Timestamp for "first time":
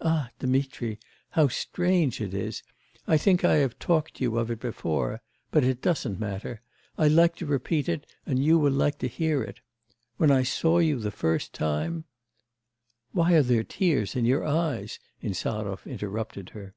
11.10-12.04